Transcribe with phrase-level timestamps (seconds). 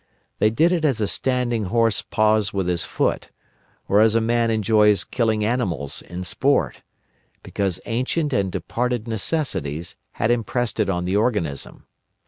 [0.39, 3.29] They did it as a standing horse paws with his foot,
[3.87, 6.81] or as a man enjoys killing animals in sport:
[7.43, 11.85] because ancient and departed necessities had impressed it on the organism.